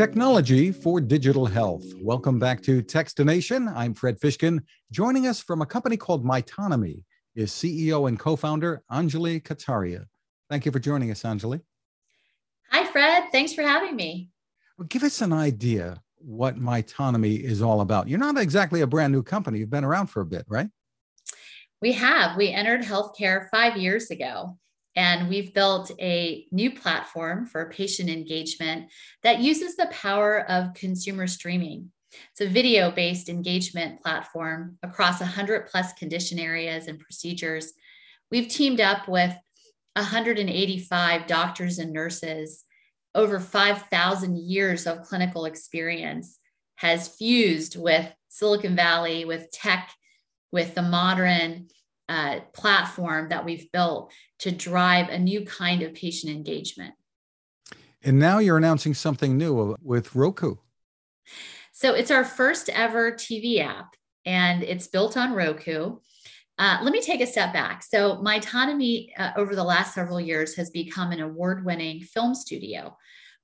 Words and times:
Technology 0.00 0.72
for 0.72 0.98
digital 0.98 1.44
health. 1.44 1.84
Welcome 2.00 2.38
back 2.38 2.62
to 2.62 2.82
Techstination. 2.82 3.70
I'm 3.76 3.92
Fred 3.92 4.18
Fishkin. 4.18 4.60
Joining 4.90 5.26
us 5.26 5.42
from 5.42 5.60
a 5.60 5.66
company 5.66 5.98
called 5.98 6.24
Mytonomy 6.24 7.04
is 7.34 7.50
CEO 7.50 8.08
and 8.08 8.18
co-founder 8.18 8.82
Anjali 8.90 9.42
Kataria. 9.42 10.06
Thank 10.48 10.64
you 10.64 10.72
for 10.72 10.78
joining 10.78 11.10
us, 11.10 11.22
Anjali. 11.22 11.60
Hi, 12.70 12.90
Fred. 12.90 13.24
Thanks 13.30 13.52
for 13.52 13.60
having 13.60 13.94
me. 13.94 14.30
Well, 14.78 14.86
give 14.88 15.02
us 15.02 15.20
an 15.20 15.34
idea 15.34 16.00
what 16.16 16.58
Mytonomy 16.58 17.38
is 17.38 17.60
all 17.60 17.82
about. 17.82 18.08
You're 18.08 18.18
not 18.18 18.38
exactly 18.38 18.80
a 18.80 18.86
brand 18.86 19.12
new 19.12 19.22
company. 19.22 19.58
You've 19.58 19.68
been 19.68 19.84
around 19.84 20.06
for 20.06 20.22
a 20.22 20.26
bit, 20.26 20.46
right? 20.48 20.70
We 21.82 21.92
have. 21.92 22.38
We 22.38 22.48
entered 22.48 22.84
healthcare 22.84 23.50
five 23.50 23.76
years 23.76 24.10
ago. 24.10 24.56
And 24.96 25.28
we've 25.28 25.54
built 25.54 25.92
a 26.00 26.46
new 26.50 26.70
platform 26.72 27.46
for 27.46 27.70
patient 27.70 28.10
engagement 28.10 28.90
that 29.22 29.40
uses 29.40 29.76
the 29.76 29.86
power 29.92 30.48
of 30.50 30.74
consumer 30.74 31.26
streaming. 31.26 31.92
It's 32.32 32.40
a 32.40 32.48
video 32.48 32.90
based 32.90 33.28
engagement 33.28 34.02
platform 34.02 34.78
across 34.82 35.20
100 35.20 35.68
plus 35.68 35.92
condition 35.92 36.38
areas 36.38 36.88
and 36.88 36.98
procedures. 36.98 37.72
We've 38.30 38.48
teamed 38.48 38.80
up 38.80 39.08
with 39.08 39.34
185 39.94 41.26
doctors 41.26 41.78
and 41.78 41.92
nurses, 41.92 42.64
over 43.14 43.40
5,000 43.40 44.38
years 44.38 44.86
of 44.86 45.02
clinical 45.02 45.44
experience 45.44 46.38
has 46.76 47.08
fused 47.08 47.76
with 47.76 48.10
Silicon 48.28 48.76
Valley, 48.76 49.24
with 49.24 49.50
tech, 49.50 49.90
with 50.52 50.74
the 50.74 50.82
modern 50.82 51.68
uh, 52.10 52.40
platform 52.52 53.28
that 53.28 53.44
we've 53.44 53.70
built 53.70 54.12
to 54.40 54.50
drive 54.50 55.08
a 55.08 55.18
new 55.18 55.44
kind 55.44 55.82
of 55.82 55.94
patient 55.94 56.34
engagement. 56.34 56.92
And 58.02 58.18
now 58.18 58.38
you're 58.38 58.56
announcing 58.56 58.94
something 58.94 59.38
new 59.38 59.76
with 59.80 60.16
Roku. 60.16 60.56
So 61.72 61.94
it's 61.94 62.10
our 62.10 62.24
first 62.24 62.68
ever 62.68 63.12
TV 63.12 63.64
app, 63.64 63.94
and 64.26 64.64
it's 64.64 64.88
built 64.88 65.16
on 65.16 65.34
Roku. 65.34 65.98
Uh, 66.58 66.78
let 66.82 66.92
me 66.92 67.00
take 67.00 67.20
a 67.20 67.26
step 67.26 67.52
back. 67.52 67.82
So, 67.82 68.16
Mytonomy 68.16 69.10
uh, 69.16 69.30
over 69.36 69.54
the 69.54 69.64
last 69.64 69.94
several 69.94 70.20
years 70.20 70.56
has 70.56 70.68
become 70.68 71.12
an 71.12 71.20
award 71.20 71.64
winning 71.64 72.00
film 72.00 72.34
studio. 72.34 72.96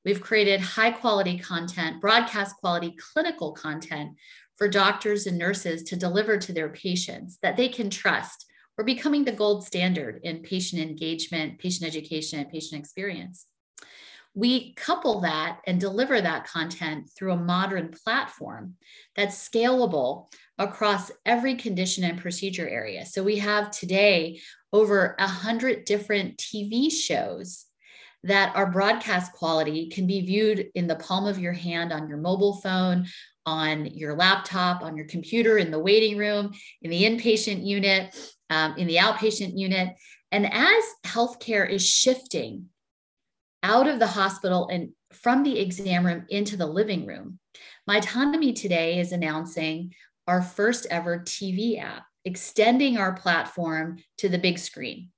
We've 0.05 0.21
created 0.21 0.61
high 0.61 0.91
quality 0.91 1.39
content, 1.39 2.01
broadcast 2.01 2.57
quality 2.57 2.95
clinical 3.13 3.53
content 3.53 4.17
for 4.57 4.69
doctors 4.69 5.27
and 5.27 5.39
nurses 5.39 5.83
to 5.85 5.97
deliver 5.97 6.37
to 6.37 6.53
their 6.53 6.69
patients 6.69 7.39
that 7.43 7.57
they 7.57 7.69
can 7.69 7.91
trust 7.91 8.47
we're 8.77 8.85
becoming 8.85 9.25
the 9.25 9.33
gold 9.33 9.65
standard 9.65 10.21
in 10.23 10.43
patient 10.43 10.83
engagement, 10.83 11.59
patient 11.59 11.87
education, 11.87 12.41
and 12.41 12.51
patient 12.51 12.81
experience. 12.81 13.47
We 14.35 14.75
couple 14.75 15.21
that 15.21 15.61
and 15.67 15.81
deliver 15.81 16.21
that 16.21 16.47
content 16.47 17.11
through 17.17 17.33
a 17.33 17.39
modern 17.39 17.89
platform 18.05 18.75
that's 19.15 19.49
scalable 19.49 20.31
across 20.59 21.11
every 21.25 21.55
condition 21.55 22.05
and 22.05 22.21
procedure 22.21 22.69
area. 22.69 23.07
So 23.07 23.23
we 23.23 23.37
have 23.39 23.71
today 23.71 24.41
over 24.75 25.17
100 25.19 25.87
different 25.87 26.37
TV 26.37 26.93
shows 26.93 27.65
that 28.25 28.55
are 28.55 28.71
broadcast 28.71 29.33
quality 29.33 29.89
can 29.89 30.07
be 30.07 30.21
viewed 30.21 30.69
in 30.75 30.87
the 30.87 30.97
palm 30.97 31.27
of 31.27 31.39
your 31.39 31.53
hand 31.53 31.93
on 31.93 32.09
your 32.09 32.19
mobile 32.19 32.57
phone, 32.57 33.07
on 33.47 33.87
your 33.87 34.15
laptop, 34.15 34.83
on 34.83 34.97
your 34.97 35.07
computer, 35.07 35.57
in 35.57 35.71
the 35.71 35.79
waiting 35.79 36.19
room, 36.19 36.53
in 36.83 36.91
the 36.91 37.05
inpatient 37.05 37.65
unit, 37.65 38.15
um, 38.51 38.77
in 38.77 38.87
the 38.87 38.97
outpatient 38.97 39.59
unit. 39.59 39.95
And 40.33 40.53
as 40.53 40.85
healthcare 41.05 41.69
is 41.69 41.87
shifting 41.87 42.67
out 43.63 43.89
of 43.89 43.99
the 43.99 44.07
hospital 44.07 44.69
and 44.71 44.91
from 45.13 45.43
the 45.43 45.59
exam 45.59 46.05
room 46.05 46.27
into 46.29 46.57
the 46.57 46.67
living 46.67 47.07
room, 47.07 47.39
Mytonomy 47.89 48.55
today 48.55 48.99
is 48.99 49.13
announcing 49.13 49.95
our 50.27 50.43
first 50.43 50.87
ever 50.91 51.21
TV 51.21 51.81
app, 51.81 52.05
extending 52.25 52.99
our 52.99 53.15
platform 53.15 53.99
to 54.19 54.29
the 54.29 54.39
big 54.39 54.59
screen. 54.59 55.11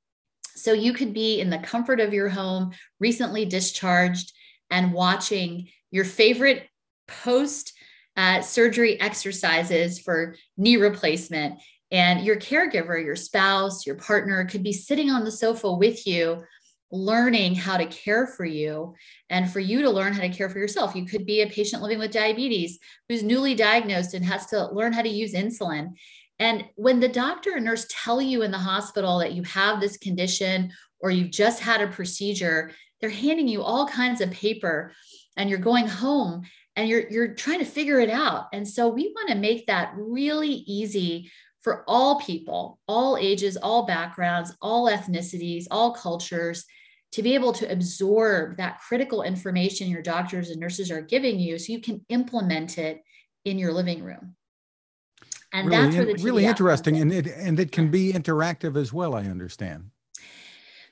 So 0.55 0.73
you 0.73 0.93
could 0.93 1.15
be 1.15 1.41
in 1.41 1.51
the 1.51 1.59
comfort 1.59 2.01
of 2.01 2.13
your 2.13 2.29
home, 2.29 2.73
recently 3.01 3.45
discharged, 3.45 4.33
and 4.71 4.93
watching 4.93 5.69
your 5.91 6.05
favorite 6.05 6.69
post 7.07 7.73
uh, 8.17 8.43
surgery 8.43 9.01
exercises 9.01 9.99
for 10.01 10.37
knee 10.57 10.77
replacement. 10.77 11.61
And 11.91 12.25
your 12.25 12.37
caregiver, 12.37 13.03
your 13.03 13.17
spouse, 13.17 13.87
your 13.87 13.97
partner 13.97 14.45
could 14.45 14.63
be 14.63 14.73
sitting 14.73 15.11
on 15.11 15.25
the 15.25 15.31
sofa 15.31 15.73
with 15.73 16.07
you, 16.07 16.43
learning 16.91 17.55
how 17.55 17.77
to 17.77 17.87
care 17.87 18.27
for 18.27 18.45
you 18.45 18.95
and 19.31 19.51
for 19.51 19.61
you 19.61 19.83
to 19.83 19.91
learn 19.91 20.13
how 20.13 20.21
to 20.21 20.29
care 20.29 20.49
for 20.49 20.59
yourself. 20.59 20.95
You 20.95 21.05
could 21.05 21.27
be 21.27 21.43
a 21.43 21.49
patient 21.49 21.83
living 21.83 21.99
with 21.99 22.13
diabetes 22.13 22.79
who's 23.09 23.23
newly 23.23 23.55
diagnosed 23.55 24.15
and 24.15 24.25
has 24.25 24.47
to 24.47 24.69
learn 24.73 24.93
how 24.93 25.03
to 25.03 25.09
use 25.09 25.35
insulin. 25.35 25.93
And 26.39 26.65
when 26.77 27.01
the 27.01 27.09
doctor 27.09 27.55
and 27.57 27.65
nurse 27.65 27.87
tell 27.91 28.23
you 28.23 28.43
in 28.43 28.51
the 28.51 28.59
hospital 28.59 29.19
that 29.19 29.33
you 29.33 29.43
have 29.43 29.81
this 29.81 29.97
condition 29.97 30.73
or 31.01 31.11
you've 31.11 31.31
just 31.31 31.61
had 31.61 31.81
a 31.81 31.89
procedure, 31.89 32.71
they're 33.01 33.11
handing 33.11 33.49
you 33.49 33.63
all 33.63 33.87
kinds 33.87 34.21
of 34.21 34.31
paper 34.31 34.93
and 35.37 35.51
you're 35.51 35.59
going 35.59 35.87
home 35.87 36.43
and 36.77 36.89
you're 36.89 37.09
you're 37.11 37.35
trying 37.35 37.59
to 37.59 37.65
figure 37.65 37.99
it 37.99 38.11
out. 38.11 38.47
And 38.53 38.67
so 38.67 38.89
we 38.89 39.13
want 39.15 39.29
to 39.31 39.35
make 39.35 39.67
that 39.67 39.93
really 39.97 40.53
easy 40.53 41.31
for 41.61 41.85
all 41.89 42.21
people, 42.21 42.79
all 42.87 43.17
ages, 43.17 43.57
all 43.57 43.87
backgrounds, 43.87 44.57
all 44.63 44.89
ethnicities, 44.89 45.67
all 45.71 45.93
cultures 45.93 46.65
to 47.13 47.23
be 47.23 47.35
able 47.35 47.53
to 47.55 47.71
absorb 47.71 48.57
that 48.59 48.81
critical 48.81 49.23
information 49.23 49.89
your 49.89 50.03
doctors 50.03 50.51
and 50.51 50.61
nurses 50.61 50.91
are 50.91 51.01
giving 51.01 51.39
you 51.39 51.59
so 51.59 51.73
you 51.73 51.81
can 51.81 52.05
implement 52.09 52.79
it 52.79 53.03
in 53.45 53.59
your 53.59 53.73
living 53.73 54.03
room. 54.03 54.37
And 55.53 55.69
really, 55.69 55.83
that's 55.83 55.97
where 55.97 56.17
the 56.17 56.23
really 56.23 56.45
interesting 56.45 56.99
and 56.99 57.11
it 57.11 57.27
and 57.27 57.59
it 57.59 57.73
can 57.73 57.91
be 57.91 58.13
interactive 58.13 58.77
as 58.77 58.93
well, 58.93 59.15
I 59.15 59.23
understand 59.23 59.91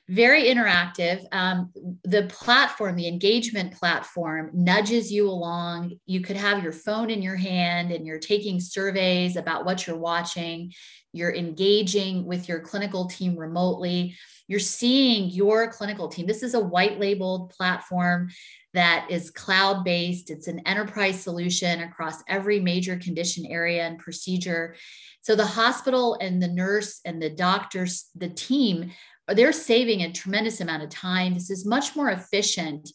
very 0.09 0.43
interactive. 0.43 1.25
Um, 1.33 1.71
the 2.03 2.23
platform, 2.29 2.95
the 2.95 3.07
engagement 3.07 3.73
platform, 3.73 4.51
nudges 4.53 5.11
you 5.11 5.29
along. 5.29 5.97
You 6.05 6.21
could 6.21 6.37
have 6.37 6.63
your 6.63 6.71
phone 6.71 7.09
in 7.09 7.21
your 7.21 7.35
hand 7.35 7.91
and 7.91 8.05
you're 8.05 8.19
taking 8.19 8.59
surveys 8.59 9.35
about 9.35 9.65
what 9.65 9.85
you're 9.85 9.97
watching. 9.97 10.71
You're 11.11 11.33
engaging 11.33 12.25
with 12.25 12.47
your 12.47 12.61
clinical 12.61 13.07
team 13.07 13.35
remotely. 13.35 14.15
You're 14.47 14.59
seeing 14.59 15.29
your 15.29 15.69
clinical 15.71 16.07
team. 16.07 16.25
This 16.25 16.43
is 16.43 16.53
a 16.53 16.59
white 16.59 16.99
labeled 16.99 17.49
platform 17.49 18.29
that 18.73 19.07
is 19.09 19.31
cloud 19.31 19.83
based, 19.83 20.29
it's 20.29 20.47
an 20.47 20.59
enterprise 20.67 21.19
solution 21.19 21.81
across 21.81 22.21
every 22.27 22.59
major 22.59 22.95
condition 22.97 23.45
area 23.47 23.87
and 23.87 23.97
procedure. 23.97 24.75
So 25.21 25.35
the 25.35 25.47
hospital 25.47 26.15
and 26.21 26.41
the 26.41 26.47
nurse 26.47 27.01
and 27.03 27.19
the 27.19 27.29
doctors, 27.31 28.05
the 28.15 28.29
team 28.29 28.91
they're 29.27 29.51
saving 29.51 30.01
a 30.01 30.11
tremendous 30.11 30.61
amount 30.61 30.83
of 30.83 30.89
time. 30.89 31.33
This 31.33 31.49
is 31.49 31.65
much 31.65 31.95
more 31.95 32.09
efficient 32.09 32.89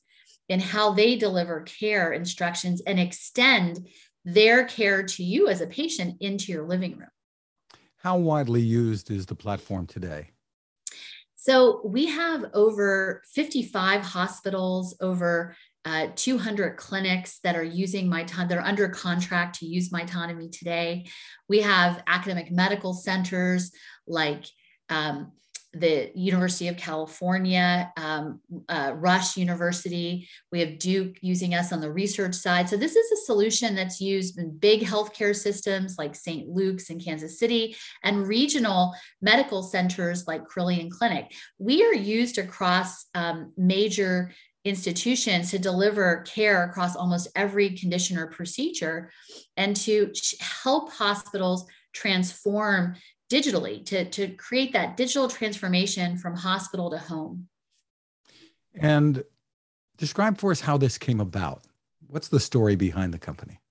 in 0.49 0.61
how 0.61 0.93
they 0.93 1.17
deliver 1.17 1.63
care 1.63 2.13
instructions 2.13 2.83
and 2.87 2.99
extend 2.99 3.89
their 4.25 4.65
care 4.65 5.03
to 5.03 5.23
you 5.23 5.49
as 5.49 5.61
a 5.61 5.67
patient 5.67 6.17
into 6.21 6.53
your 6.53 6.67
living 6.67 6.97
room. 6.97 7.11
How 7.97 8.17
widely 8.17 8.61
used 8.61 9.11
is 9.11 9.27
the 9.27 9.35
platform 9.35 9.87
today? 9.87 10.31
So 11.37 11.81
we 11.85 12.07
have 12.07 12.47
over 12.55 13.23
55 13.35 14.03
hospitals, 14.03 14.97
over 15.01 15.57
uh, 15.85 16.09
200 16.15 16.77
clinics 16.77 17.41
that 17.41 17.57
are 17.57 17.65
using 17.65 18.09
my 18.09 18.23
that 18.23 18.53
are 18.53 18.61
under 18.61 18.89
contract 18.89 19.59
to 19.59 19.67
use 19.67 19.91
Mytonomy 19.91 20.57
today. 20.57 21.07
We 21.49 21.61
have 21.63 22.03
academic 22.07 22.53
medical 22.53 22.93
centers 22.93 23.73
like 24.07 24.45
um, 24.89 25.33
the 25.75 26.11
University 26.15 26.69
of 26.69 26.77
California, 26.77 27.91
um, 27.97 28.41
uh, 28.69 28.93
Rush 28.95 29.37
University. 29.37 30.29
We 30.51 30.61
have 30.61 30.79
Duke 30.79 31.17
using 31.23 31.55
us 31.55 31.73
on 31.73 31.81
the 31.81 31.91
research 31.91 32.35
side. 32.35 32.69
So, 32.69 32.77
this 32.77 32.95
is 32.95 33.13
a 33.13 33.25
solution 33.25 33.75
that's 33.75 34.01
used 34.01 34.39
in 34.39 34.57
big 34.59 34.83
healthcare 34.83 35.35
systems 35.35 35.97
like 35.99 36.15
St. 36.15 36.49
Luke's 36.49 36.91
in 36.91 37.01
Kansas 37.01 37.39
City 37.39 37.77
and 38.03 38.27
regional 38.27 38.95
medical 39.23 39.63
centers 39.63 40.27
like 40.27 40.47
Carilion 40.47 40.91
Clinic. 40.91 41.33
We 41.59 41.85
are 41.85 41.95
used 41.95 42.39
across 42.39 43.07
um, 43.15 43.53
major 43.57 44.33
institutions 44.65 45.51
to 45.51 45.59
deliver 45.59 46.23
care 46.23 46.65
across 46.65 46.95
almost 46.95 47.29
every 47.35 47.71
condition 47.71 48.17
or 48.17 48.29
procedure 48.29 49.11
and 49.57 49.75
to 49.75 50.13
help 50.41 50.93
hospitals 50.93 51.67
transform 51.93 52.95
digitally 53.33 53.85
to, 53.87 54.05
to 54.11 54.29
create 54.29 54.75
that 54.75 54.97
digital 54.97 55.29
transformation 55.29 56.19
from 56.19 56.37
hospital 56.37 56.91
to 56.91 56.99
home. 56.99 57.49
And 58.75 59.25
describe 59.97 60.37
for 60.37 60.51
us 60.51 60.61
how 60.61 60.77
this 60.77 60.99
came 60.99 61.21
about. 61.21 61.63
What's 62.07 62.29
the 62.29 62.41
story 62.41 62.77
behind 62.77 63.15
the 63.15 63.19
company? 63.19 63.62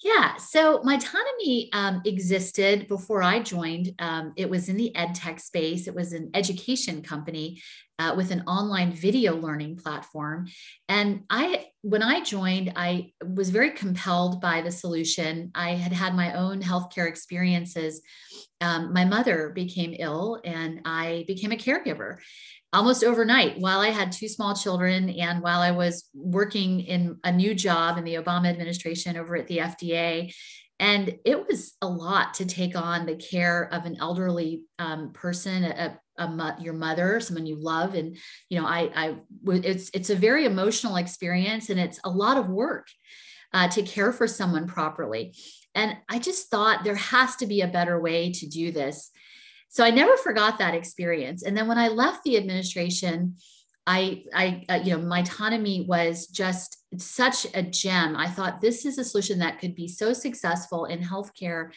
Yeah, 0.00 0.36
so 0.36 0.78
Mytonomy 0.80 1.70
um, 1.72 2.02
existed 2.04 2.86
before 2.86 3.20
I 3.20 3.40
joined. 3.40 3.94
Um, 3.98 4.32
it 4.36 4.48
was 4.48 4.68
in 4.68 4.76
the 4.76 4.94
ed 4.94 5.16
tech 5.16 5.40
space. 5.40 5.88
It 5.88 5.94
was 5.94 6.12
an 6.12 6.30
education 6.34 7.02
company 7.02 7.60
uh, 7.98 8.14
with 8.16 8.30
an 8.30 8.42
online 8.42 8.92
video 8.92 9.34
learning 9.34 9.76
platform. 9.76 10.46
And 10.88 11.24
I, 11.30 11.66
when 11.82 12.04
I 12.04 12.22
joined, 12.22 12.74
I 12.76 13.10
was 13.26 13.50
very 13.50 13.72
compelled 13.72 14.40
by 14.40 14.60
the 14.60 14.70
solution. 14.70 15.50
I 15.56 15.70
had 15.70 15.92
had 15.92 16.14
my 16.14 16.32
own 16.34 16.62
healthcare 16.62 17.08
experiences. 17.08 18.00
Um, 18.60 18.92
my 18.92 19.04
mother 19.04 19.50
became 19.52 19.96
ill, 19.98 20.40
and 20.44 20.80
I 20.84 21.24
became 21.26 21.50
a 21.50 21.56
caregiver 21.56 22.18
almost 22.72 23.02
overnight 23.02 23.58
while 23.58 23.80
I 23.80 23.88
had 23.88 24.12
two 24.12 24.28
small 24.28 24.54
children 24.54 25.08
and 25.10 25.42
while 25.42 25.60
I 25.60 25.70
was 25.70 26.08
working 26.14 26.80
in 26.80 27.18
a 27.24 27.32
new 27.32 27.54
job 27.54 27.96
in 27.96 28.04
the 28.04 28.16
Obama 28.16 28.48
administration 28.48 29.16
over 29.16 29.36
at 29.36 29.46
the 29.46 29.58
FDA. 29.58 30.32
And 30.80 31.18
it 31.24 31.46
was 31.46 31.74
a 31.82 31.88
lot 31.88 32.34
to 32.34 32.46
take 32.46 32.76
on 32.76 33.06
the 33.06 33.16
care 33.16 33.68
of 33.72 33.84
an 33.84 33.96
elderly 34.00 34.62
um, 34.78 35.12
person, 35.12 35.64
a, 35.64 35.98
a, 36.18 36.56
your 36.60 36.74
mother, 36.74 37.18
someone 37.18 37.46
you 37.46 37.56
love, 37.56 37.94
and 37.94 38.16
you 38.48 38.60
know, 38.60 38.66
I, 38.66 38.90
I, 38.94 39.16
it's 39.46 39.90
it's 39.92 40.10
a 40.10 40.14
very 40.14 40.44
emotional 40.44 40.94
experience, 40.94 41.68
and 41.68 41.80
it's 41.80 41.98
a 42.04 42.10
lot 42.10 42.38
of 42.38 42.48
work 42.48 42.86
uh, 43.52 43.68
to 43.68 43.82
care 43.82 44.12
for 44.12 44.28
someone 44.28 44.68
properly. 44.68 45.34
And 45.74 45.96
I 46.08 46.18
just 46.18 46.48
thought 46.48 46.84
there 46.84 46.96
has 46.96 47.36
to 47.36 47.46
be 47.46 47.60
a 47.60 47.68
better 47.68 48.00
way 48.00 48.32
to 48.32 48.46
do 48.46 48.72
this. 48.72 49.10
So 49.68 49.84
I 49.84 49.90
never 49.90 50.16
forgot 50.16 50.58
that 50.58 50.74
experience. 50.74 51.42
And 51.42 51.56
then 51.56 51.68
when 51.68 51.78
I 51.78 51.88
left 51.88 52.24
the 52.24 52.36
administration, 52.36 53.36
I, 53.86 54.24
I, 54.34 54.64
uh, 54.68 54.80
you 54.84 54.96
know, 54.96 55.02
Mytonomy 55.02 55.86
was 55.86 56.26
just 56.26 56.78
such 56.98 57.46
a 57.54 57.62
gem. 57.62 58.16
I 58.16 58.28
thought 58.28 58.60
this 58.60 58.84
is 58.84 58.98
a 58.98 59.04
solution 59.04 59.38
that 59.38 59.60
could 59.60 59.74
be 59.74 59.88
so 59.88 60.12
successful 60.12 60.84
in 60.84 61.00
healthcare 61.00 61.70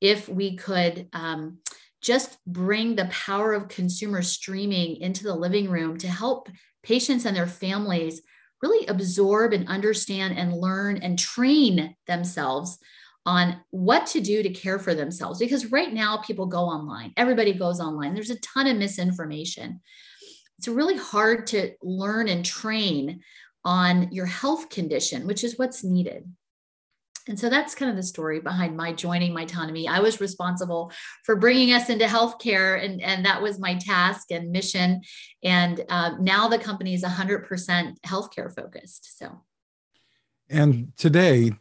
if 0.00 0.28
we 0.28 0.56
could 0.56 1.08
um, 1.12 1.58
just 2.00 2.38
bring 2.46 2.96
the 2.96 3.06
power 3.06 3.52
of 3.52 3.68
consumer 3.68 4.22
streaming 4.22 4.96
into 4.96 5.22
the 5.22 5.34
living 5.34 5.70
room 5.70 5.96
to 5.98 6.08
help 6.08 6.48
patients 6.82 7.24
and 7.24 7.36
their 7.36 7.46
families 7.46 8.22
really 8.60 8.86
absorb 8.86 9.52
and 9.52 9.68
understand 9.68 10.36
and 10.36 10.52
learn 10.52 10.96
and 10.96 11.18
train 11.18 11.94
themselves 12.06 12.78
on 13.24 13.60
what 13.70 14.06
to 14.06 14.20
do 14.20 14.42
to 14.42 14.50
care 14.50 14.78
for 14.78 14.94
themselves. 14.94 15.38
Because 15.38 15.70
right 15.70 15.92
now, 15.92 16.18
people 16.18 16.46
go 16.46 16.64
online, 16.64 17.12
everybody 17.16 17.52
goes 17.52 17.80
online. 17.80 18.14
There's 18.14 18.30
a 18.30 18.40
ton 18.40 18.66
of 18.66 18.76
misinformation. 18.76 19.80
It's 20.58 20.68
really 20.68 20.96
hard 20.96 21.46
to 21.48 21.72
learn 21.82 22.28
and 22.28 22.44
train 22.44 23.20
on 23.64 24.10
your 24.12 24.26
health 24.26 24.68
condition, 24.68 25.26
which 25.26 25.44
is 25.44 25.58
what's 25.58 25.84
needed. 25.84 26.24
And 27.28 27.38
so 27.38 27.48
that's 27.48 27.74
kind 27.74 27.88
of 27.88 27.96
the 27.96 28.02
story 28.02 28.40
behind 28.40 28.76
my 28.76 28.92
joining 28.92 29.32
Mytonomy. 29.32 29.86
I 29.86 30.00
was 30.00 30.20
responsible 30.20 30.92
for 31.24 31.36
bringing 31.36 31.72
us 31.72 31.88
into 31.88 32.06
healthcare, 32.06 32.84
and, 32.84 33.00
and 33.00 33.24
that 33.24 33.40
was 33.40 33.60
my 33.60 33.76
task 33.76 34.32
and 34.32 34.50
mission. 34.50 35.02
And 35.44 35.84
uh, 35.88 36.16
now 36.20 36.48
the 36.48 36.58
company 36.58 36.94
is 36.94 37.04
100% 37.04 38.00
healthcare 38.04 38.52
focused. 38.52 39.18
So, 39.18 39.40
and 40.48 40.92
today, 40.96 41.52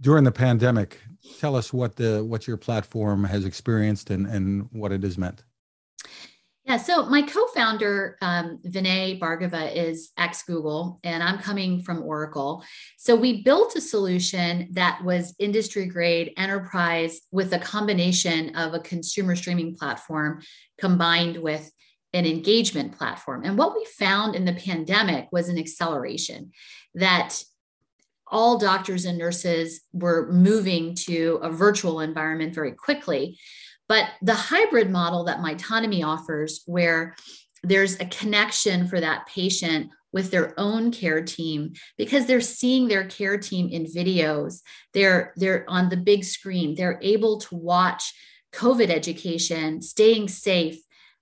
during 0.00 0.24
the 0.24 0.32
pandemic, 0.32 1.00
tell 1.38 1.56
us 1.56 1.72
what 1.72 1.96
the 1.96 2.24
what 2.24 2.46
your 2.46 2.56
platform 2.56 3.24
has 3.24 3.44
experienced 3.44 4.10
and 4.10 4.26
and 4.26 4.68
what 4.72 4.92
it 4.92 5.02
has 5.02 5.18
meant. 5.18 5.44
Yeah, 6.64 6.76
so 6.76 7.06
my 7.06 7.22
co-founder 7.22 8.16
um, 8.20 8.60
Vinay 8.64 9.18
is 9.74 10.10
ex 10.16 10.42
Google, 10.44 11.00
and 11.02 11.22
I'm 11.22 11.38
coming 11.38 11.82
from 11.82 12.02
Oracle. 12.02 12.62
So 12.96 13.16
we 13.16 13.42
built 13.42 13.74
a 13.74 13.80
solution 13.80 14.68
that 14.72 15.02
was 15.02 15.34
industry 15.38 15.86
grade 15.86 16.32
enterprise 16.36 17.22
with 17.32 17.52
a 17.54 17.58
combination 17.58 18.54
of 18.54 18.74
a 18.74 18.78
consumer 18.80 19.34
streaming 19.34 19.74
platform 19.74 20.42
combined 20.78 21.38
with 21.38 21.72
an 22.12 22.26
engagement 22.26 22.96
platform. 22.96 23.42
And 23.44 23.56
what 23.56 23.74
we 23.74 23.84
found 23.98 24.36
in 24.36 24.44
the 24.44 24.52
pandemic 24.52 25.28
was 25.32 25.48
an 25.48 25.58
acceleration 25.58 26.52
that 26.94 27.42
all 28.30 28.58
doctors 28.58 29.04
and 29.04 29.18
nurses 29.18 29.80
were 29.92 30.30
moving 30.32 30.94
to 30.94 31.38
a 31.42 31.50
virtual 31.50 32.00
environment 32.00 32.54
very 32.54 32.72
quickly. 32.72 33.38
But 33.88 34.10
the 34.22 34.34
hybrid 34.34 34.90
model 34.90 35.24
that 35.24 35.40
Mytonomy 35.40 36.04
offers, 36.04 36.62
where 36.66 37.16
there's 37.62 37.98
a 37.98 38.06
connection 38.06 38.86
for 38.86 39.00
that 39.00 39.26
patient 39.26 39.90
with 40.12 40.30
their 40.30 40.58
own 40.58 40.90
care 40.90 41.22
team 41.22 41.72
because 41.96 42.26
they're 42.26 42.40
seeing 42.40 42.88
their 42.88 43.04
care 43.04 43.38
team 43.38 43.68
in 43.68 43.84
videos 43.84 44.60
they're 44.92 45.32
they're 45.36 45.64
on 45.68 45.88
the 45.88 45.96
big 45.96 46.24
screen 46.24 46.74
they're 46.74 46.98
able 47.02 47.38
to 47.38 47.54
watch 47.54 48.12
covid 48.52 48.90
education 48.90 49.80
staying 49.80 50.26
safe 50.28 50.78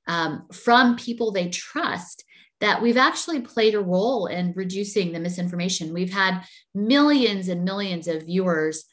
um, 0.07 0.47
from 0.53 0.97
people 0.97 1.33
they 1.33 1.49
trust 1.49 2.25
that 2.61 2.83
we've 2.83 2.97
actually 2.97 3.41
played 3.41 3.75
a 3.75 3.81
role 3.81 4.27
in 4.27 4.53
reducing 4.57 5.13
the 5.13 5.21
misinformation. 5.21 5.95
We've 5.95 6.13
had 6.13 6.43
millions 6.75 7.49
and 7.49 7.65
millions 7.65 8.09
of 8.09 8.27
viewers 8.27 8.85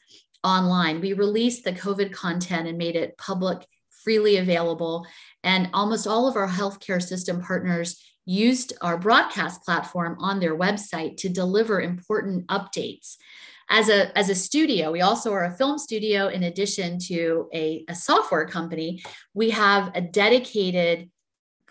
online. 0.44 1.00
We 1.00 1.12
released 1.12 1.64
the 1.64 1.72
COVID 1.72 2.12
content 2.12 2.68
and 2.68 2.78
made 2.78 2.96
it 2.96 3.18
public, 3.18 3.66
freely 4.04 4.36
available. 4.36 5.06
And 5.42 5.68
almost 5.72 6.06
all 6.06 6.28
of 6.28 6.36
our 6.36 6.48
healthcare 6.48 7.02
system 7.02 7.42
partners 7.42 8.00
used 8.24 8.72
our 8.80 8.98
broadcast 8.98 9.64
platform 9.64 10.16
on 10.20 10.40
their 10.40 10.56
website 10.56 11.16
to 11.18 11.28
deliver 11.28 11.80
important 11.80 12.46
updates. 12.48 13.16
As 13.68 13.88
a, 13.88 14.16
as 14.16 14.28
a 14.28 14.34
studio, 14.34 14.92
we 14.92 15.00
also 15.00 15.32
are 15.32 15.44
a 15.44 15.56
film 15.56 15.78
studio 15.78 16.28
in 16.28 16.44
addition 16.44 17.00
to 17.00 17.48
a, 17.52 17.84
a 17.88 17.94
software 17.96 18.46
company. 18.46 19.02
We 19.34 19.50
have 19.50 19.90
a 19.94 20.00
dedicated 20.00 21.10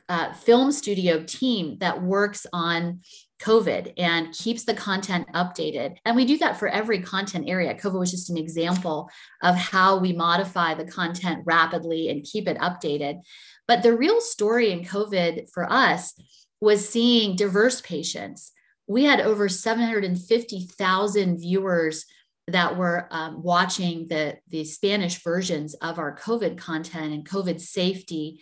uh, 0.07 0.33
film 0.33 0.71
studio 0.71 1.23
team 1.23 1.77
that 1.79 2.01
works 2.01 2.45
on 2.53 3.01
COVID 3.41 3.93
and 3.97 4.33
keeps 4.33 4.63
the 4.63 4.73
content 4.73 5.27
updated. 5.33 5.97
And 6.05 6.15
we 6.15 6.25
do 6.25 6.37
that 6.37 6.57
for 6.57 6.67
every 6.67 7.01
content 7.01 7.49
area. 7.49 7.75
COVID 7.75 7.99
was 7.99 8.11
just 8.11 8.29
an 8.29 8.37
example 8.37 9.09
of 9.43 9.55
how 9.55 9.97
we 9.97 10.13
modify 10.13 10.73
the 10.73 10.85
content 10.85 11.43
rapidly 11.45 12.09
and 12.09 12.23
keep 12.23 12.47
it 12.47 12.57
updated. 12.59 13.21
But 13.67 13.83
the 13.83 13.95
real 13.95 14.21
story 14.21 14.71
in 14.71 14.85
COVID 14.85 15.49
for 15.51 15.71
us 15.71 16.13
was 16.61 16.87
seeing 16.87 17.35
diverse 17.35 17.81
patients. 17.81 18.51
We 18.87 19.03
had 19.03 19.19
over 19.19 19.49
750,000 19.49 21.37
viewers 21.39 22.05
that 22.47 22.77
were 22.77 23.07
um, 23.09 23.41
watching 23.41 24.07
the, 24.07 24.37
the 24.49 24.63
Spanish 24.63 25.23
versions 25.23 25.73
of 25.75 25.97
our 25.97 26.15
COVID 26.15 26.57
content 26.57 27.11
and 27.11 27.27
COVID 27.27 27.59
safety 27.59 28.41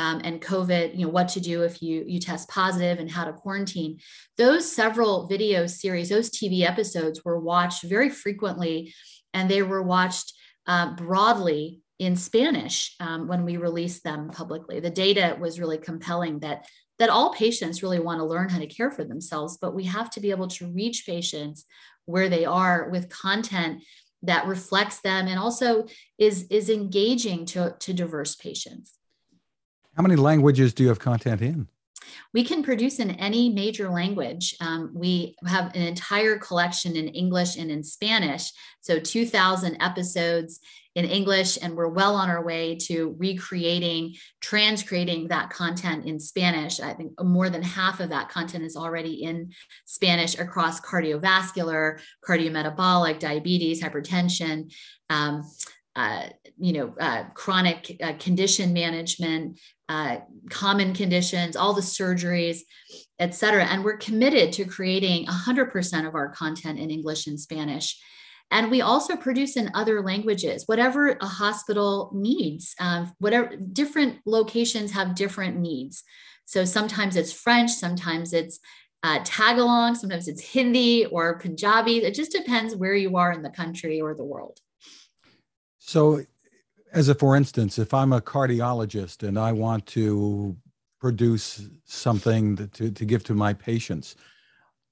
um, 0.00 0.22
and 0.24 0.40
COVID, 0.40 0.96
you 0.96 1.04
know, 1.04 1.12
what 1.12 1.28
to 1.30 1.40
do 1.40 1.62
if 1.62 1.82
you 1.82 2.04
you 2.06 2.18
test 2.18 2.48
positive 2.48 2.98
and 2.98 3.10
how 3.10 3.24
to 3.24 3.32
quarantine. 3.32 3.98
Those 4.38 4.70
several 4.70 5.26
video 5.26 5.66
series, 5.66 6.08
those 6.08 6.30
TV 6.30 6.62
episodes 6.62 7.22
were 7.24 7.38
watched 7.38 7.82
very 7.82 8.08
frequently, 8.08 8.94
and 9.34 9.50
they 9.50 9.62
were 9.62 9.82
watched 9.82 10.32
uh, 10.66 10.94
broadly 10.94 11.80
in 11.98 12.16
Spanish 12.16 12.96
um, 12.98 13.28
when 13.28 13.44
we 13.44 13.58
released 13.58 14.02
them 14.02 14.30
publicly. 14.30 14.80
The 14.80 14.90
data 14.90 15.36
was 15.38 15.60
really 15.60 15.78
compelling 15.78 16.40
that 16.40 16.66
that 16.98 17.10
all 17.10 17.34
patients 17.34 17.82
really 17.82 18.00
want 18.00 18.20
to 18.20 18.24
learn 18.24 18.48
how 18.48 18.58
to 18.58 18.66
care 18.66 18.90
for 18.90 19.04
themselves, 19.04 19.58
but 19.60 19.74
we 19.74 19.84
have 19.84 20.10
to 20.10 20.20
be 20.20 20.30
able 20.30 20.48
to 20.48 20.72
reach 20.72 21.04
patients 21.06 21.66
where 22.06 22.30
they 22.30 22.46
are 22.46 22.88
with 22.90 23.10
content 23.10 23.82
that 24.22 24.46
reflects 24.46 25.00
them 25.00 25.26
and 25.28 25.38
also 25.38 25.86
is 26.18 26.46
is 26.50 26.70
engaging 26.70 27.44
to, 27.46 27.74
to 27.80 27.92
diverse 27.92 28.34
patients. 28.34 28.99
How 29.96 30.02
many 30.02 30.16
languages 30.16 30.72
do 30.72 30.82
you 30.82 30.88
have 30.88 30.98
content 30.98 31.42
in? 31.42 31.68
We 32.32 32.44
can 32.44 32.62
produce 32.62 32.98
in 32.98 33.10
any 33.12 33.50
major 33.50 33.90
language. 33.90 34.56
Um, 34.60 34.90
we 34.94 35.36
have 35.46 35.74
an 35.74 35.82
entire 35.82 36.38
collection 36.38 36.96
in 36.96 37.08
English 37.08 37.56
and 37.56 37.70
in 37.70 37.82
Spanish. 37.82 38.50
So 38.80 38.98
2,000 38.98 39.76
episodes 39.80 40.60
in 40.96 41.04
English, 41.04 41.56
and 41.62 41.76
we're 41.76 41.88
well 41.88 42.16
on 42.16 42.28
our 42.28 42.44
way 42.44 42.74
to 42.74 43.14
recreating, 43.18 44.14
transcreating 44.42 45.28
that 45.28 45.50
content 45.50 46.04
in 46.04 46.18
Spanish. 46.18 46.80
I 46.80 46.94
think 46.94 47.12
more 47.22 47.48
than 47.48 47.62
half 47.62 48.00
of 48.00 48.10
that 48.10 48.28
content 48.28 48.64
is 48.64 48.76
already 48.76 49.22
in 49.22 49.52
Spanish 49.84 50.36
across 50.38 50.80
cardiovascular, 50.80 52.00
cardiometabolic, 52.26 53.20
diabetes, 53.20 53.82
hypertension. 53.82 54.72
Um, 55.08 55.48
uh, 56.00 56.22
you 56.58 56.72
know, 56.72 56.94
uh, 56.98 57.24
chronic 57.34 57.96
uh, 58.02 58.14
condition 58.18 58.72
management, 58.72 59.60
uh, 59.90 60.16
common 60.48 60.94
conditions, 60.94 61.56
all 61.56 61.74
the 61.74 61.82
surgeries, 61.82 62.60
et 63.18 63.34
cetera. 63.34 63.64
And 63.64 63.84
we're 63.84 63.98
committed 63.98 64.50
to 64.54 64.64
creating 64.64 65.26
100% 65.26 66.08
of 66.08 66.14
our 66.14 66.30
content 66.30 66.78
in 66.78 66.90
English 66.90 67.26
and 67.26 67.38
Spanish. 67.38 68.00
And 68.50 68.70
we 68.70 68.80
also 68.80 69.14
produce 69.14 69.56
in 69.56 69.70
other 69.74 70.02
languages, 70.02 70.64
whatever 70.66 71.18
a 71.20 71.26
hospital 71.26 72.10
needs. 72.14 72.74
Um, 72.80 73.12
whatever 73.18 73.56
different 73.56 74.20
locations 74.24 74.92
have 74.92 75.14
different 75.14 75.58
needs. 75.58 76.02
So 76.46 76.64
sometimes 76.64 77.14
it's 77.14 77.32
French, 77.32 77.70
sometimes 77.70 78.32
it's 78.32 78.58
uh, 79.02 79.20
Tagalog, 79.24 79.96
sometimes 79.96 80.28
it's 80.28 80.42
Hindi 80.42 81.06
or 81.06 81.38
Punjabi. 81.38 81.98
It 81.98 82.14
just 82.14 82.32
depends 82.32 82.74
where 82.74 82.94
you 82.94 83.18
are 83.18 83.32
in 83.32 83.42
the 83.42 83.50
country 83.50 84.00
or 84.00 84.14
the 84.14 84.24
world. 84.24 84.58
So, 85.90 86.22
as 86.92 87.08
a 87.08 87.16
for 87.16 87.34
instance, 87.34 87.76
if 87.76 87.92
I'm 87.92 88.12
a 88.12 88.20
cardiologist 88.20 89.26
and 89.26 89.36
I 89.36 89.50
want 89.50 89.86
to 89.86 90.56
produce 91.00 91.68
something 91.84 92.68
to, 92.68 92.92
to 92.92 93.04
give 93.04 93.24
to 93.24 93.34
my 93.34 93.52
patients. 93.52 94.14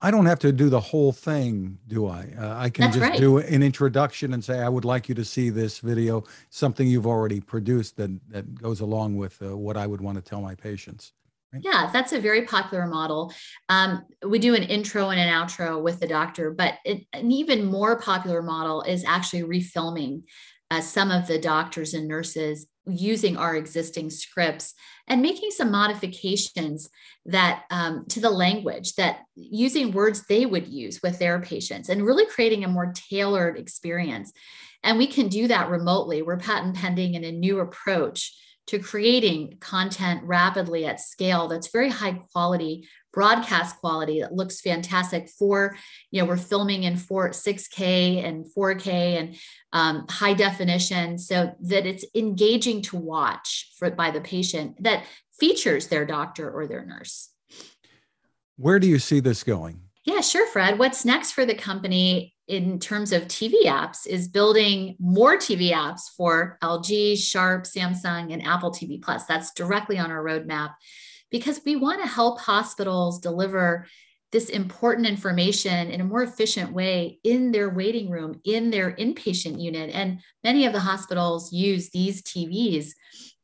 I 0.00 0.11
don't 0.11 0.26
have 0.26 0.38
to 0.40 0.52
do 0.52 0.69
the 0.69 0.81
whole 0.81 1.12
thing, 1.12 1.78
do 1.87 2.07
I? 2.07 2.33
Uh, 2.37 2.55
I 2.57 2.71
can 2.71 2.85
That's 2.85 2.97
just 2.97 3.11
right. 3.11 3.21
do 3.21 3.38
an 3.38 3.62
introduction 3.62 4.33
and 4.33 4.43
say, 4.43 4.61
I 4.61 4.69
would 4.69 4.85
like 4.85 5.09
you 5.09 5.14
to 5.17 5.25
see 5.25 5.50
this 5.50 5.78
video, 5.78 6.25
something 6.50 6.87
you've 6.87 7.07
already 7.07 7.40
produced 7.40 7.97
that, 7.99 8.11
that 8.31 8.55
goes 8.61 8.81
along 8.81 9.17
with 9.17 9.40
uh, 9.43 9.57
what 9.57 9.76
I 9.76 9.87
would 9.87 10.00
want 10.00 10.17
to 10.17 10.23
tell 10.23 10.40
my 10.40 10.55
patients. 10.55 11.12
Right? 11.52 11.62
Yeah, 11.64 11.90
that's 11.93 12.12
a 12.12 12.21
very 12.21 12.43
popular 12.43 12.87
model. 12.87 13.33
Um, 13.69 14.05
we 14.26 14.38
do 14.38 14.55
an 14.55 14.62
intro 14.62 15.11
and 15.11 15.21
an 15.21 15.28
outro 15.28 15.83
with 15.83 16.00
the 16.00 16.07
doctor, 16.07 16.50
but 16.50 16.75
it, 16.85 17.07
an 17.12 17.31
even 17.31 17.64
more 17.64 18.00
popular 18.00 18.43
model 18.43 18.83
is 18.83 19.05
actually 19.05 19.43
refilming 19.43 20.23
uh, 20.71 20.81
some 20.81 21.11
of 21.11 21.27
the 21.27 21.39
doctors 21.39 21.95
and 21.95 22.07
nurses 22.07 22.67
using 22.87 23.37
our 23.37 23.57
existing 23.57 24.11
scripts 24.11 24.75
and 25.07 25.23
making 25.23 25.51
some 25.51 25.71
modifications 25.71 26.89
that 27.27 27.65
um, 27.71 28.05
to 28.09 28.21
the 28.21 28.31
language 28.31 28.95
that 28.95 29.21
using 29.35 29.93
words 29.93 30.25
they 30.27 30.47
would 30.47 30.67
use 30.67 31.01
with 31.03 31.19
their 31.19 31.41
patients 31.41 31.89
and 31.89 32.05
really 32.05 32.27
creating 32.27 32.65
a 32.65 32.69
more 32.69 32.93
tailored 32.95 33.59
experience. 33.59 34.33
And 34.83 34.97
we 34.97 35.07
can 35.07 35.29
do 35.29 35.49
that 35.49 35.71
remotely. 35.71 36.23
We're 36.23 36.39
patent 36.39 36.77
pending 36.77 37.15
in 37.15 37.25
a 37.25 37.33
new 37.33 37.61
approach 37.61 38.35
to 38.69 38.79
creating 38.79 39.57
content 39.61 40.23
rapidly 40.25 40.87
at 40.87 41.01
scale 41.01 41.49
that's 41.49 41.71
very 41.71 41.91
high 41.91 42.13
quality 42.33 42.89
broadcast 43.13 43.79
quality 43.81 44.21
that 44.21 44.35
looks 44.35 44.61
fantastic 44.61 45.29
for 45.29 45.77
you 46.11 46.21
know 46.21 46.29
we're 46.29 46.37
filming 46.37 46.85
in 46.85 46.97
4 46.97 47.31
6k 47.31 48.25
and 48.25 48.45
4k 48.57 48.87
and 48.87 49.37
um, 49.73 50.07
high 50.09 50.35
definition. 50.35 51.19
So 51.19 51.55
that 51.61 51.87
it's 51.87 52.05
engaging 52.15 52.83
to 52.83 52.97
watch 52.97 53.73
for 53.79 53.91
by 53.91 54.11
the 54.11 54.21
patient 54.21 54.83
that 54.83 55.05
features 55.39 55.89
their 55.89 56.05
doctor 56.05 56.51
or 56.51 56.67
their 56.67 56.85
nurse. 56.85 57.31
Where 58.57 58.79
do 58.79 58.89
you 58.89 58.99
see 58.99 59.21
this 59.21 59.45
going? 59.45 59.81
Yeah 60.05 60.21
sure 60.21 60.47
fred. 60.49 60.79
What's 60.79 61.05
next 61.05 61.33
for 61.33 61.45
the 61.45 61.55
company 61.55 62.35
in 62.49 62.78
terms 62.78 63.12
of 63.12 63.25
TV 63.25 63.67
apps 63.67 64.07
is 64.07 64.26
building 64.26 64.97
more 64.99 65.37
TV 65.37 65.71
apps 65.71 66.11
for 66.17 66.59
LG, 66.62 67.19
Sharp, 67.19 67.64
Samsung, 67.64 68.33
and 68.33 68.45
Apple 68.45 68.73
TV 68.73 69.00
Plus. 69.00 69.26
That's 69.26 69.52
directly 69.52 69.99
on 69.99 70.11
our 70.11 70.25
roadmap 70.25 70.75
because 71.31 71.61
we 71.64 71.76
want 71.76 72.00
to 72.02 72.09
help 72.09 72.40
hospitals 72.40 73.21
deliver 73.21 73.87
this 74.33 74.49
important 74.49 75.07
information 75.07 75.90
in 75.90 76.00
a 76.00 76.05
more 76.05 76.23
efficient 76.23 76.73
way 76.73 77.19
in 77.25 77.50
their 77.50 77.71
waiting 77.71 78.11
room, 78.11 78.40
in 78.45 78.71
their 78.71 78.93
inpatient 78.93 79.61
unit. 79.61 79.90
And 79.93 80.21
many 80.45 80.67
of 80.67 80.73
the 80.73 80.81
hospitals 80.81 81.52
use 81.52 81.90
these 81.90 82.23
TVs. 82.23 82.90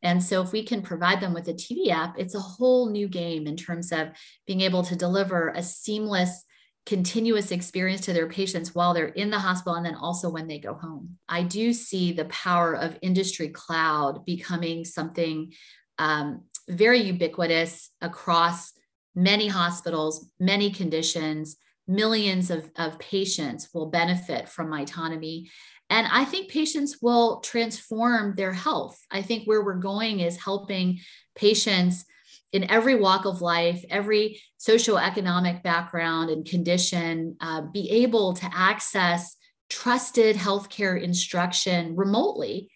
And 0.03 0.23
so, 0.23 0.43
if 0.43 0.53
we 0.53 0.63
can 0.63 0.83
provide 0.83 1.21
them 1.21 1.33
with 1.33 1.49
a 1.49 1.55
TV 1.55 1.89
app, 1.91 2.19
it's 2.19 2.35
a 2.35 2.41
whole 2.41 2.91
new 2.91 3.09
game 3.09 3.47
in 3.47 3.57
terms 3.57 3.93
of 3.93 4.09
being 4.47 4.61
able 4.61 4.83
to 4.85 4.97
deliver 4.97 5.49
a 5.49 5.63
seamless 5.63 6.45
continuous 6.87 7.51
experience 7.51 8.03
to 8.03 8.13
their 8.13 8.29
patients 8.29 8.75
while 8.75 8.93
they're 8.93 9.07
in 9.07 9.31
the 9.31 9.39
hospital 9.39 9.75
and 9.75 9.87
then 9.87 9.95
also 9.95 10.29
when 10.29 10.47
they 10.47 10.59
go 10.59 10.75
home. 10.75 11.17
I 11.29 11.43
do 11.43 11.73
see 11.73 12.13
the 12.13 12.27
power 12.27 12.75
of 12.75 12.99
industry 13.01 13.49
cloud 13.49 14.27
becoming 14.27 14.85
something 14.85 15.53
um, 15.99 16.43
very 16.69 17.01
ubiquitous 17.01 17.91
across 18.01 18.73
many 19.15 19.49
hospitals, 19.49 20.29
many 20.39 20.71
conditions. 20.71 21.57
Millions 21.87 22.51
of, 22.51 22.71
of 22.77 22.99
patients 22.99 23.69
will 23.75 23.87
benefit 23.87 24.49
from 24.49 24.69
Mytonomy. 24.69 25.49
And 25.91 26.07
I 26.11 26.25
think 26.25 26.51
patients 26.51 26.99
will 27.03 27.41
transform 27.41 28.35
their 28.37 28.53
health. 28.53 28.99
I 29.11 29.21
think 29.21 29.45
where 29.45 29.63
we're 29.63 29.75
going 29.75 30.21
is 30.21 30.43
helping 30.43 31.01
patients 31.35 32.07
in 32.55 32.71
every 32.71 32.95
walk 32.95 33.27
of 33.27 33.43
life, 33.43 33.85
every 33.91 34.41
socioeconomic 34.61 35.65
background 35.65 36.31
and 36.31 36.47
condition, 36.47 37.37
uh, 37.41 37.63
be 37.73 37.91
able 37.91 38.33
to 38.33 38.49
access 38.55 39.37
trusted 39.69 40.37
healthcare 40.37 41.01
instruction 41.03 41.97
remotely 41.97 42.71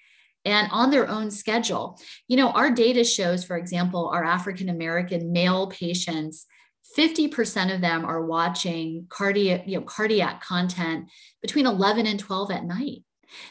and 0.44 0.68
on 0.72 0.90
their 0.90 1.08
own 1.08 1.30
schedule. 1.30 1.96
You 2.26 2.36
know, 2.38 2.50
our 2.50 2.72
data 2.72 3.04
shows, 3.04 3.44
for 3.44 3.56
example, 3.56 4.08
our 4.08 4.24
African 4.24 4.68
American 4.68 5.32
male 5.32 5.68
patients. 5.68 6.46
50% 6.98 7.72
of 7.72 7.80
them 7.80 8.04
are 8.04 8.24
watching 8.24 9.06
cardiac, 9.08 9.68
you 9.68 9.78
know, 9.78 9.84
cardiac 9.84 10.42
content 10.42 11.08
between 11.40 11.66
11 11.66 12.06
and 12.06 12.18
12 12.18 12.50
at 12.50 12.64
night. 12.64 13.04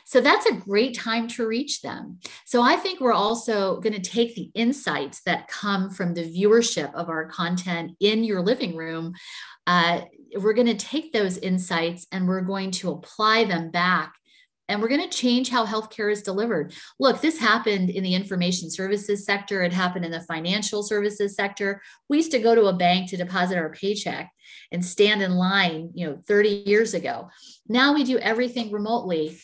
So 0.05 0.21
that's 0.21 0.45
a 0.45 0.53
great 0.53 0.95
time 0.95 1.27
to 1.29 1.47
reach 1.47 1.81
them. 1.81 2.19
So 2.45 2.61
I 2.61 2.75
think 2.75 2.99
we're 2.99 3.13
also 3.13 3.79
going 3.79 3.93
to 3.93 4.09
take 4.09 4.35
the 4.35 4.51
insights 4.53 5.21
that 5.23 5.47
come 5.47 5.89
from 5.89 6.13
the 6.13 6.23
viewership 6.23 6.93
of 6.93 7.09
our 7.09 7.25
content 7.27 7.91
in 7.99 8.23
your 8.23 8.41
living 8.41 8.75
room. 8.75 9.13
Uh, 9.65 10.01
we're 10.37 10.53
going 10.53 10.67
to 10.67 10.75
take 10.75 11.13
those 11.13 11.37
insights 11.37 12.07
and 12.11 12.27
we're 12.27 12.41
going 12.41 12.71
to 12.71 12.91
apply 12.91 13.45
them 13.45 13.71
back 13.71 14.13
and 14.69 14.81
we're 14.81 14.89
going 14.89 15.07
to 15.07 15.17
change 15.17 15.49
how 15.49 15.65
healthcare 15.65 16.11
is 16.11 16.21
delivered. 16.21 16.73
Look, 16.99 17.21
this 17.21 17.39
happened 17.39 17.89
in 17.89 18.03
the 18.03 18.15
information 18.15 18.69
services 18.69 19.25
sector. 19.25 19.63
It 19.63 19.71
happened 19.71 20.03
in 20.03 20.11
the 20.11 20.21
financial 20.21 20.83
services 20.83 21.35
sector. 21.35 21.81
We 22.09 22.17
used 22.17 22.31
to 22.31 22.39
go 22.39 22.53
to 22.53 22.65
a 22.65 22.73
bank 22.73 23.09
to 23.09 23.17
deposit 23.17 23.57
our 23.57 23.71
paycheck 23.71 24.29
and 24.71 24.83
stand 24.83 25.21
in 25.21 25.35
line, 25.35 25.91
you 25.93 26.07
know, 26.07 26.17
30 26.27 26.63
years 26.65 26.93
ago. 26.93 27.29
Now 27.67 27.93
we 27.93 28.03
do 28.03 28.17
everything 28.17 28.71
remotely 28.71 29.37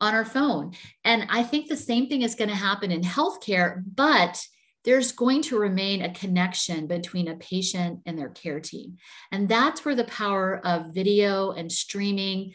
on 0.00 0.14
our 0.14 0.24
phone. 0.24 0.72
And 1.04 1.26
I 1.28 1.42
think 1.42 1.68
the 1.68 1.76
same 1.76 2.08
thing 2.08 2.22
is 2.22 2.34
going 2.34 2.50
to 2.50 2.56
happen 2.56 2.90
in 2.90 3.02
healthcare, 3.02 3.82
but 3.94 4.42
there's 4.84 5.12
going 5.12 5.42
to 5.42 5.58
remain 5.58 6.02
a 6.02 6.14
connection 6.14 6.86
between 6.86 7.28
a 7.28 7.36
patient 7.36 8.00
and 8.06 8.18
their 8.18 8.30
care 8.30 8.60
team. 8.60 8.96
And 9.30 9.48
that's 9.48 9.84
where 9.84 9.94
the 9.94 10.04
power 10.04 10.64
of 10.64 10.94
video 10.94 11.50
and 11.50 11.70
streaming 11.70 12.54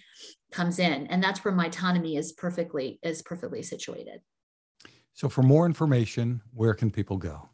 comes 0.52 0.80
in. 0.80 1.08
And 1.08 1.24
that's 1.24 1.46
where 1.46 1.54
Mytonomy 1.54 2.18
is 2.18 2.32
perfectly 2.32 3.00
is 3.04 3.22
perfectly 3.22 3.62
situated. 3.62 4.22
So 5.14 5.30
for 5.30 5.44
more 5.44 5.66
information, 5.66 6.42
where 6.54 6.74
can 6.74 6.92
people 6.92 7.18
go? 7.18 7.50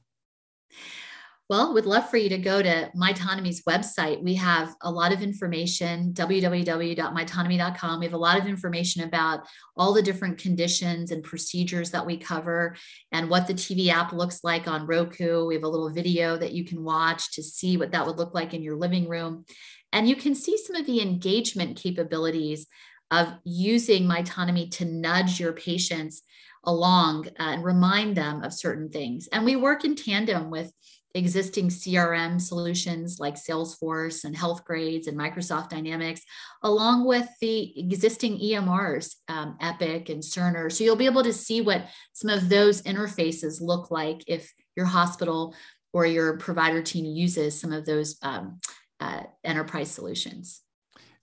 Well, 1.51 1.73
we'd 1.73 1.85
love 1.85 2.09
for 2.09 2.15
you 2.15 2.29
to 2.29 2.37
go 2.37 2.61
to 2.61 2.89
Mytonomy's 2.95 3.63
website. 3.63 4.23
We 4.23 4.35
have 4.35 4.73
a 4.83 4.89
lot 4.89 5.11
of 5.11 5.21
information, 5.21 6.13
www.mytonomy.com. 6.13 7.99
We 7.99 8.05
have 8.05 8.13
a 8.13 8.17
lot 8.17 8.39
of 8.39 8.47
information 8.47 9.03
about 9.03 9.41
all 9.75 9.91
the 9.91 10.01
different 10.01 10.37
conditions 10.37 11.11
and 11.11 11.21
procedures 11.21 11.91
that 11.91 12.05
we 12.05 12.15
cover 12.15 12.77
and 13.11 13.29
what 13.29 13.47
the 13.47 13.53
TV 13.53 13.89
app 13.89 14.13
looks 14.13 14.45
like 14.45 14.69
on 14.69 14.87
Roku. 14.87 15.45
We 15.45 15.55
have 15.55 15.65
a 15.65 15.67
little 15.67 15.89
video 15.89 16.37
that 16.37 16.53
you 16.53 16.63
can 16.63 16.85
watch 16.85 17.33
to 17.33 17.43
see 17.43 17.75
what 17.75 17.91
that 17.91 18.07
would 18.07 18.15
look 18.15 18.33
like 18.33 18.53
in 18.53 18.63
your 18.63 18.77
living 18.77 19.09
room. 19.09 19.43
And 19.91 20.07
you 20.07 20.15
can 20.15 20.35
see 20.35 20.57
some 20.57 20.77
of 20.77 20.85
the 20.85 21.01
engagement 21.01 21.75
capabilities 21.75 22.65
of 23.11 23.27
using 23.43 24.07
Mytonomy 24.07 24.71
to 24.77 24.85
nudge 24.85 25.37
your 25.37 25.51
patients 25.51 26.21
along 26.63 27.27
uh, 27.27 27.33
and 27.39 27.63
remind 27.65 28.15
them 28.15 28.41
of 28.41 28.53
certain 28.53 28.89
things. 28.89 29.27
And 29.33 29.43
we 29.43 29.57
work 29.57 29.83
in 29.83 29.95
tandem 29.95 30.49
with 30.49 30.71
existing 31.13 31.69
CRM 31.69 32.39
solutions 32.39 33.19
like 33.19 33.35
Salesforce 33.35 34.23
and 34.23 34.35
Healthgrades 34.35 35.07
and 35.07 35.17
Microsoft 35.17 35.69
Dynamics, 35.69 36.21
along 36.63 37.05
with 37.05 37.27
the 37.41 37.77
existing 37.79 38.39
EMRs, 38.39 39.15
um, 39.27 39.57
Epic 39.59 40.09
and 40.09 40.21
Cerner. 40.21 40.71
So 40.71 40.83
you'll 40.83 40.95
be 40.95 41.05
able 41.05 41.23
to 41.23 41.33
see 41.33 41.61
what 41.61 41.85
some 42.13 42.29
of 42.29 42.49
those 42.49 42.81
interfaces 42.83 43.61
look 43.61 43.91
like 43.91 44.23
if 44.27 44.53
your 44.75 44.85
hospital 44.85 45.55
or 45.93 46.05
your 46.05 46.37
provider 46.37 46.81
team 46.81 47.05
uses 47.05 47.59
some 47.59 47.71
of 47.71 47.85
those 47.85 48.17
um, 48.21 48.59
uh, 48.99 49.23
enterprise 49.43 49.91
solutions. 49.91 50.61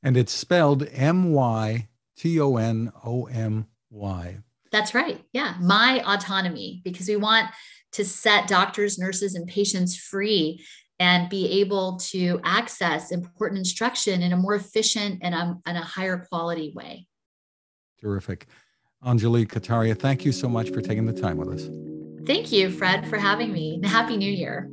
And 0.02 0.16
it's 0.16 0.32
spelled 0.32 0.86
M 0.92 1.32
Y 1.32 1.88
T 2.16 2.40
O 2.40 2.56
N 2.56 2.92
O 3.04 3.24
M 3.26 3.66
Y. 3.90 4.38
That's 4.70 4.94
right. 4.94 5.22
Yeah. 5.32 5.54
My 5.60 6.02
autonomy, 6.06 6.82
because 6.84 7.08
we 7.08 7.16
want 7.16 7.48
to 7.92 8.04
set 8.04 8.48
doctors, 8.48 8.98
nurses, 8.98 9.34
and 9.34 9.46
patients 9.46 9.96
free 9.96 10.64
and 11.00 11.28
be 11.28 11.60
able 11.60 11.96
to 11.96 12.40
access 12.44 13.12
important 13.12 13.58
instruction 13.58 14.22
in 14.22 14.32
a 14.32 14.36
more 14.36 14.54
efficient 14.54 15.20
and 15.22 15.34
a, 15.34 15.56
and 15.64 15.78
a 15.78 15.82
higher 15.82 16.26
quality 16.28 16.72
way. 16.74 17.06
Terrific. 18.00 18.46
Anjali 19.04 19.46
Kataria, 19.46 19.96
thank 19.96 20.24
you 20.24 20.32
so 20.32 20.48
much 20.48 20.70
for 20.70 20.80
taking 20.80 21.06
the 21.06 21.12
time 21.12 21.36
with 21.36 21.48
us. 21.48 21.68
Thank 22.26 22.50
you, 22.50 22.70
Fred, 22.70 23.08
for 23.08 23.16
having 23.16 23.52
me, 23.52 23.80
Happy 23.84 24.16
New 24.16 24.30
Year. 24.30 24.70